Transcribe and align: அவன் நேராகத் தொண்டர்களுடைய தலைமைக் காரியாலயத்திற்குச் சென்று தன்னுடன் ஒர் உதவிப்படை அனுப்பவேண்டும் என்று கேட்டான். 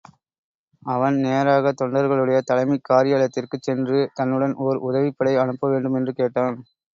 அவன் 0.83 1.17
நேராகத் 1.17 1.81
தொண்டர்களுடைய 1.81 2.39
தலைமைக் 2.41 2.87
காரியாலயத்திற்குச் 2.89 3.61
சென்று 3.61 4.11
தன்னுடன் 4.13 4.55
ஒர் 4.61 4.81
உதவிப்படை 4.89 5.35
அனுப்பவேண்டும் 5.37 5.95
என்று 5.95 6.13
கேட்டான். 6.13 6.57